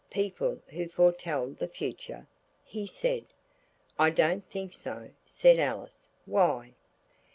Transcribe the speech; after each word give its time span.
"People 0.09 0.59
who 0.69 0.87
foretell 0.89 1.49
the 1.51 1.67
future?" 1.67 2.25
he 2.65 2.87
said. 2.87 3.23
"I 3.99 4.09
don't 4.09 4.43
think 4.43 4.73
so," 4.73 5.11
said 5.27 5.59
Alice. 5.59 6.07
"Why?" 6.25 6.73